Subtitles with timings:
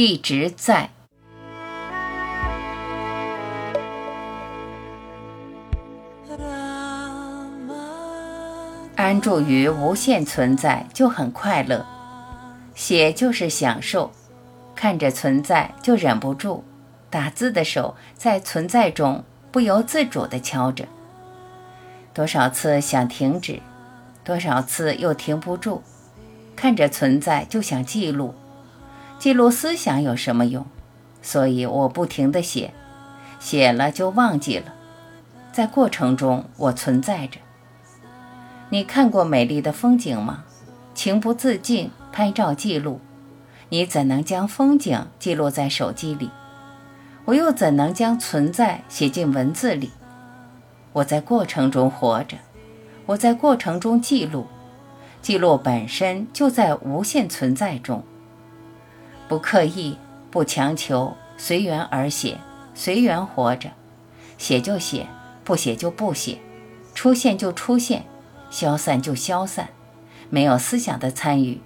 [0.00, 0.88] 一直在。
[8.94, 11.84] 安住于无限存在就很快乐，
[12.76, 14.12] 写就是享受，
[14.76, 16.62] 看着存在就忍不住，
[17.10, 20.86] 打字的手在存在中不由自主地敲着。
[22.14, 23.60] 多少次想停止，
[24.22, 25.82] 多少次又停不住，
[26.54, 28.32] 看着存在就想记录，
[29.18, 30.64] 记录思想有什么用？
[31.20, 32.72] 所以我不停地写，
[33.40, 34.72] 写了就忘记了，
[35.50, 37.40] 在过程中我存在着。
[38.70, 40.44] 你看过美丽的风景吗？
[40.94, 43.00] 情不自禁拍照记录，
[43.70, 46.30] 你怎能将风景记录在手机里？
[47.24, 49.90] 我又怎能将存在写进文字里？
[50.92, 52.36] 我在过程中活着，
[53.06, 54.46] 我在过程中记录，
[55.20, 58.04] 记录本身就在无限存在中。
[59.28, 59.96] 不刻意，
[60.30, 62.38] 不强求，随缘而写，
[62.74, 63.70] 随缘活着，
[64.38, 65.06] 写就写，
[65.44, 66.38] 不写就不写，
[66.94, 68.04] 出现就出现。
[68.50, 69.68] 消散就消散，
[70.30, 71.60] 没有思想的参与，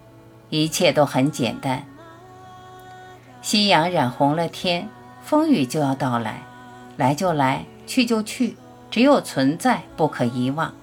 [0.50, 1.86] 一切都很简单。
[3.40, 4.88] 夕阳染红了天，
[5.22, 6.42] 风雨就要到来，
[6.96, 8.56] 来就来，去就去，
[8.90, 10.74] 只有存在不可遗忘，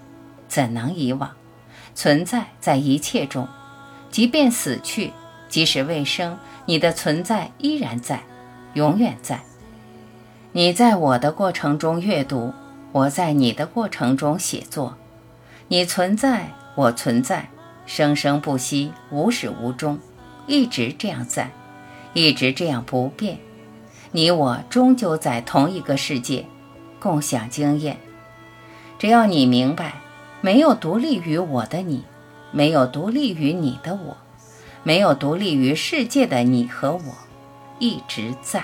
[0.48, 1.32] 怎能遗忘？
[1.94, 3.46] 存在在一切中，
[4.10, 5.12] 即便死去，
[5.50, 6.38] 即使未生，
[6.70, 8.22] 你的存在依然在，
[8.76, 9.42] 永远在。
[10.52, 12.54] 你在我的过程中阅读，
[12.92, 14.96] 我在你的过程中写作。
[15.68, 17.50] 你存在，我存在，
[17.88, 19.98] 生生不息，无始无终，
[20.46, 21.50] 一直这样在，
[22.14, 23.40] 一直这样不变。
[24.12, 26.46] 你我终究在同一个世界，
[27.00, 27.98] 共享经验。
[29.00, 29.96] 只要你明白，
[30.40, 32.04] 没有独立于我的你，
[32.52, 34.18] 没有独立于你的我，
[34.84, 37.16] 没有独立于世界的你和我，
[37.80, 38.64] 一直在。